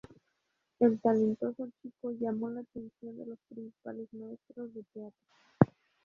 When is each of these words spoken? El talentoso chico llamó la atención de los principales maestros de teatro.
El 0.79 0.99
talentoso 0.99 1.69
chico 1.79 2.09
llamó 2.19 2.49
la 2.49 2.61
atención 2.61 3.19
de 3.19 3.23
los 3.27 3.37
principales 3.47 4.11
maestros 4.15 4.73
de 4.73 4.83
teatro. 4.95 5.27